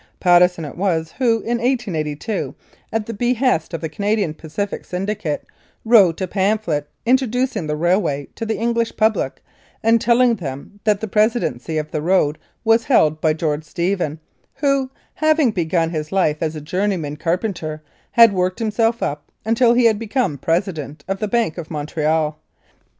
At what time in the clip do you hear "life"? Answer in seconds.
16.09-16.41